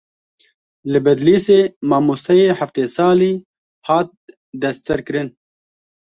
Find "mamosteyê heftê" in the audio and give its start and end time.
1.89-2.85